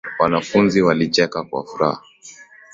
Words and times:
Wanafunzi 0.19 0.81
walicheka 0.81 1.43
kwa 1.43 1.65
furaha 1.65 2.01